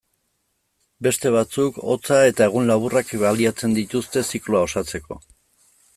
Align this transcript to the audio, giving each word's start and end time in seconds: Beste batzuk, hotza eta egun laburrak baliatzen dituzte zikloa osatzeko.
Beste 1.07 1.31
batzuk, 1.35 1.77
hotza 1.91 2.17
eta 2.31 2.47
egun 2.53 2.71
laburrak 2.71 3.15
baliatzen 3.27 3.79
dituzte 3.81 4.25
zikloa 4.31 4.65
osatzeko. 4.71 5.21